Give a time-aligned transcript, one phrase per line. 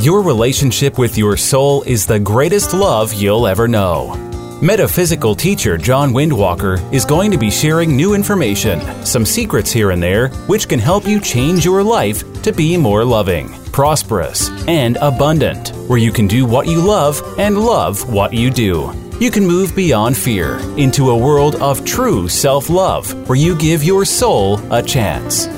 [0.00, 4.14] Your relationship with your soul is the greatest love you'll ever know.
[4.62, 10.00] Metaphysical teacher John Windwalker is going to be sharing new information, some secrets here and
[10.00, 15.70] there, which can help you change your life to be more loving, prosperous, and abundant,
[15.88, 18.92] where you can do what you love and love what you do.
[19.18, 23.82] You can move beyond fear into a world of true self love, where you give
[23.82, 25.48] your soul a chance.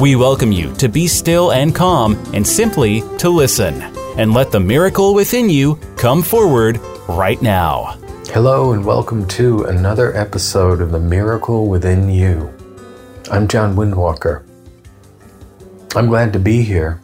[0.00, 3.82] We welcome you to be still and calm and simply to listen
[4.16, 7.98] and let the miracle within you come forward right now.
[8.28, 12.50] Hello, and welcome to another episode of The Miracle Within You.
[13.30, 14.42] I'm John Windwalker.
[15.94, 17.02] I'm glad to be here.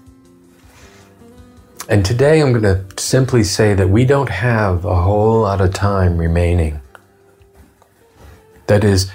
[1.90, 5.74] And today I'm going to simply say that we don't have a whole lot of
[5.74, 6.80] time remaining.
[8.68, 9.10] That is,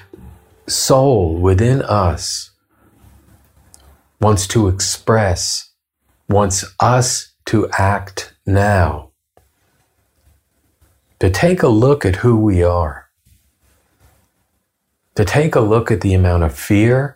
[0.67, 2.51] soul within us
[4.21, 5.71] wants to express,
[6.30, 9.11] wants us to act now
[11.22, 13.08] to take a look at who we are,
[15.13, 17.16] to take a look at the amount of fear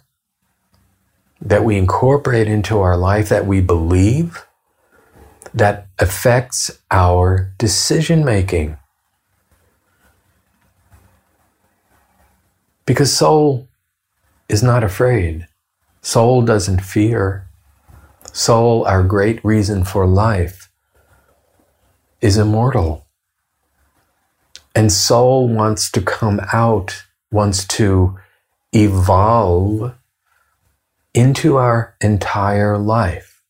[1.41, 4.45] that we incorporate into our life that we believe
[5.55, 8.77] that affects our decision making.
[12.85, 13.67] Because soul
[14.47, 15.47] is not afraid.
[16.05, 17.47] Soul doesn't fear.
[18.31, 20.69] Soul, our great reason for life,
[22.21, 23.07] is immortal.
[24.75, 28.19] And soul wants to come out, wants to
[28.71, 29.95] evolve
[31.15, 33.41] into our entire life.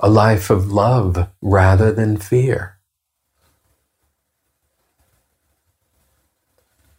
[0.00, 2.73] A life of love rather than fear.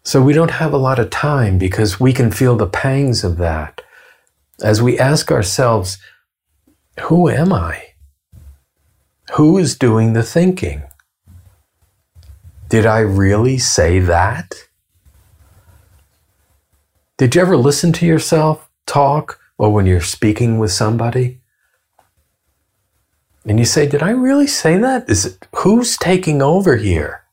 [0.06, 3.38] So we don't have a lot of time because we can feel the pangs of
[3.38, 3.82] that
[4.62, 5.98] as we ask ourselves,
[7.02, 7.94] who am I?
[9.34, 10.84] Who is doing the thinking?
[12.70, 14.54] Did I really say that?
[17.18, 21.42] Did you ever listen to yourself talk or when you're speaking with somebody?
[23.44, 25.10] And you say, Did I really say that?
[25.10, 27.25] Is it who's taking over here?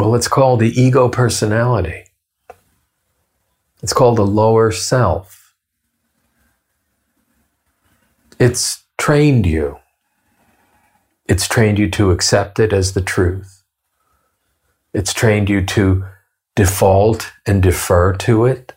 [0.00, 2.04] Well, it's called the ego personality.
[3.82, 5.54] It's called the lower self.
[8.38, 9.78] It's trained you.
[11.26, 13.62] It's trained you to accept it as the truth.
[14.94, 16.06] It's trained you to
[16.56, 18.72] default and defer to it.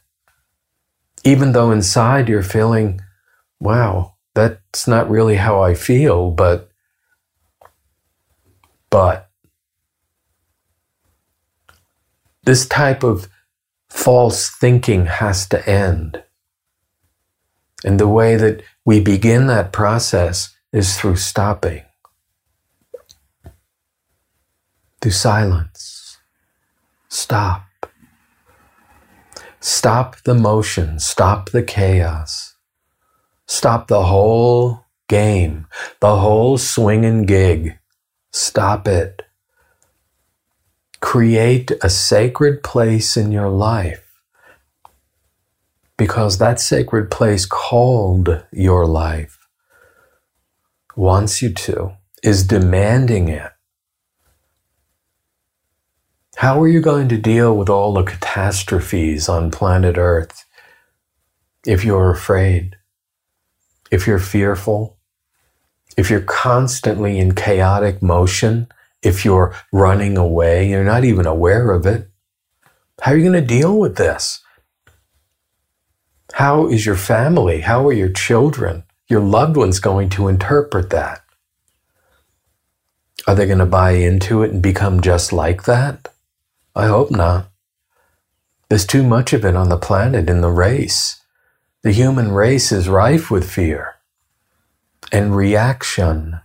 [1.24, 3.00] Even though inside you're feeling,
[3.62, 6.70] wow, that's not really how I feel, but,
[8.90, 9.30] but,
[12.44, 13.28] this type of
[13.90, 16.24] false thinking has to end.
[17.86, 21.84] And the way that we begin that process is through stopping,
[25.02, 26.18] through silence.
[27.10, 27.66] Stop.
[29.60, 31.00] Stop the motion.
[31.00, 32.56] Stop the chaos.
[33.48, 35.68] Stop the whole game,
[36.00, 37.78] the whole swinging gig.
[38.32, 39.22] Stop it.
[41.04, 44.22] Create a sacred place in your life
[45.98, 49.38] because that sacred place called your life
[50.96, 51.92] wants you to,
[52.24, 53.52] is demanding it.
[56.38, 60.46] How are you going to deal with all the catastrophes on planet Earth
[61.66, 62.78] if you're afraid,
[63.92, 64.98] if you're fearful,
[65.98, 68.68] if you're constantly in chaotic motion,
[69.04, 72.10] if you're running away, you're not even aware of it?
[73.02, 74.42] How are you going to deal with this?
[76.34, 81.22] How is your family, how are your children, your loved ones going to interpret that?
[83.28, 86.08] Are they going to buy into it and become just like that?
[86.76, 87.52] I hope not.
[88.70, 91.22] There's too much of it on the planet in the race.
[91.84, 93.96] The human race is rife with fear
[95.12, 96.40] and reaction.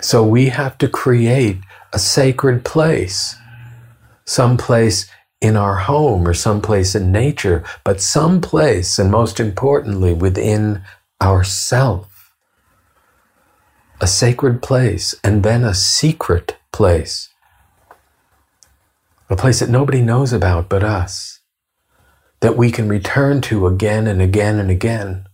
[0.00, 1.58] So we have to create
[1.92, 3.36] a sacred place,
[4.24, 5.10] some place
[5.40, 10.82] in our home or some place in nature, but some place, and most importantly, within
[11.20, 12.32] ourself.
[14.00, 17.28] A sacred place and then a secret place.
[19.30, 21.40] A place that nobody knows about but us,
[22.40, 25.26] that we can return to again and again and again,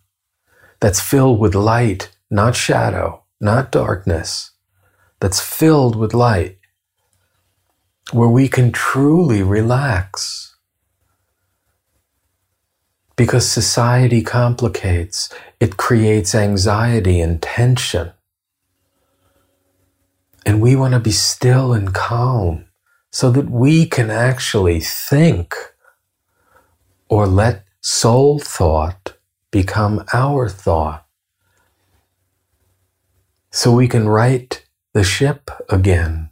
[0.80, 4.50] that's filled with light, not shadow, not darkness,
[5.20, 6.58] that's filled with light,
[8.12, 10.56] where we can truly relax,
[13.16, 18.12] because society complicates, it creates anxiety and tension.
[20.44, 22.66] And we want to be still and calm
[23.10, 25.54] so that we can actually think
[27.08, 29.16] or let soul thought
[29.50, 31.06] become our thought.
[33.52, 34.63] So we can right
[34.94, 36.30] the ship again,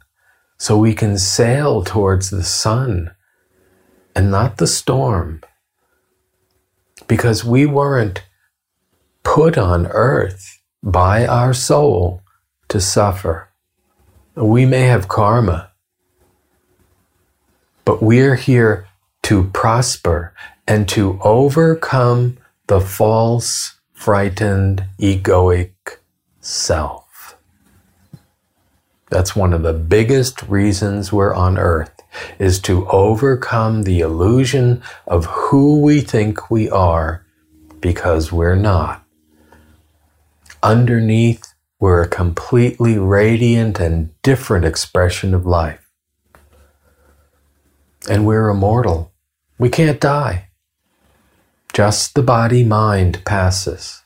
[0.57, 3.11] so we can sail towards the sun
[4.15, 5.41] and not the storm.
[7.07, 8.23] Because we weren't
[9.23, 12.21] put on earth by our soul
[12.69, 13.49] to suffer.
[14.35, 15.71] We may have karma,
[17.85, 18.87] but we're here
[19.23, 20.33] to prosper
[20.67, 22.37] and to overcome
[22.67, 25.73] the false, frightened, egoic
[26.39, 27.02] self.
[29.13, 32.01] That's one of the biggest reasons we're on earth
[32.39, 37.23] is to overcome the illusion of who we think we are
[37.79, 39.05] because we're not.
[40.63, 45.87] Underneath, we're a completely radiant and different expression of life.
[48.09, 49.13] And we're immortal.
[49.59, 50.47] We can't die.
[51.71, 54.01] Just the body mind passes.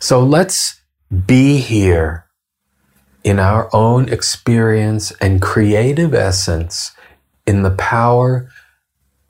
[0.00, 0.80] So let's
[1.10, 2.26] be here
[3.22, 6.92] in our own experience and creative essence
[7.46, 8.48] in the power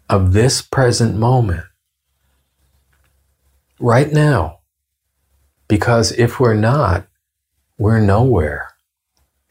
[0.08, 1.64] of this present moment.
[3.78, 4.60] Right now.
[5.68, 7.06] Because if we're not,
[7.76, 8.70] we're nowhere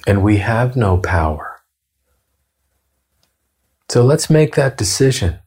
[0.08, 1.60] and we have no power.
[3.90, 5.40] So let's make that decision.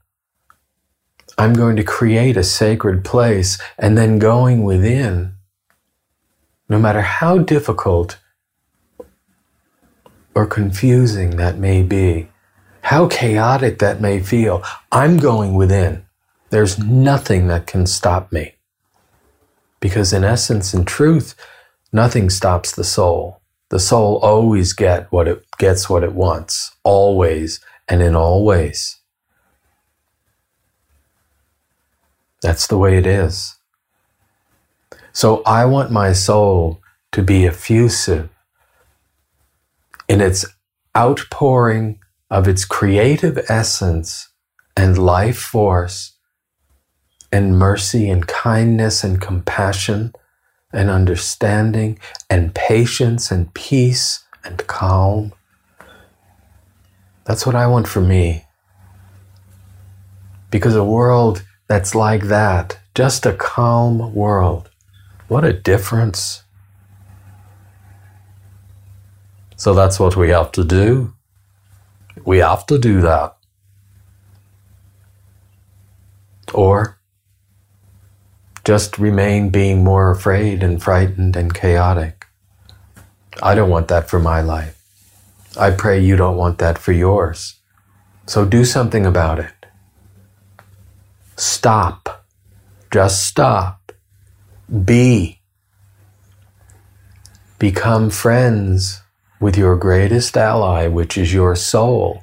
[1.39, 5.35] I'm going to create a sacred place and then going within,
[6.69, 8.19] no matter how difficult
[10.35, 12.29] or confusing that may be,
[12.82, 14.62] how chaotic that may feel,
[14.93, 16.05] I'm going within.
[16.50, 18.55] There's nothing that can stop me.
[19.81, 21.35] Because in essence and truth,
[21.93, 23.41] nothing stops the soul.
[23.71, 28.99] The soul always get what it gets what it wants, always and in all ways.
[32.41, 33.58] That's the way it is.
[35.19, 36.81] So I want my soul
[37.11, 38.29] to be effusive
[40.09, 40.47] in its
[40.97, 41.99] outpouring
[42.31, 44.29] of its creative essence
[44.76, 46.17] and life force
[47.32, 50.12] and mercy and kindness and compassion
[50.73, 51.99] and understanding
[52.31, 55.32] and patience and peace and calm.
[57.25, 58.44] That's what I want for me.
[60.53, 64.71] Because a world that's like that, just a calm world,
[65.29, 66.43] what a difference.
[69.57, 71.15] So that's what we have to do.
[72.25, 73.37] We have to do that.
[76.55, 76.99] Or
[78.65, 82.27] just remain being more afraid and frightened and chaotic.
[83.43, 84.83] I don't want that for my life.
[85.59, 87.57] I pray you don't want that for yours.
[88.27, 89.67] So do something about it.
[91.37, 92.27] Stop.
[92.91, 93.88] Just stop.
[94.69, 95.41] Be.
[97.59, 99.03] Become friends
[99.41, 102.23] with your greatest ally, which is your soul,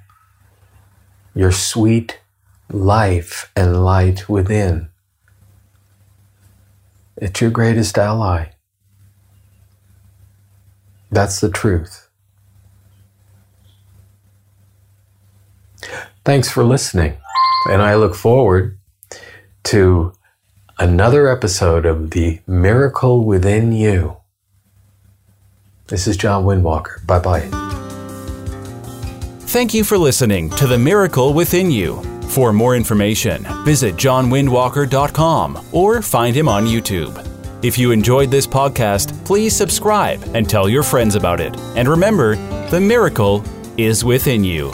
[1.33, 2.19] your sweet
[2.69, 4.89] life and light within.
[7.18, 8.50] It's your greatest ally.
[11.12, 12.10] That's the truth.
[16.24, 17.17] Thanks for listening,
[17.70, 18.77] and I look forward
[19.65, 20.13] to
[20.77, 24.17] another episode of The Miracle Within You.
[25.88, 27.05] This is John Windwalker.
[27.05, 27.50] Bye bye.
[29.48, 32.01] Thank you for listening to The Miracle Within You.
[32.24, 37.22] For more information, visit johnwindwalker.com or find him on YouTube.
[37.63, 41.55] If you enjoyed this podcast, please subscribe and tell your friends about it.
[41.75, 42.36] And remember,
[42.70, 43.44] the miracle
[43.77, 44.74] is within you.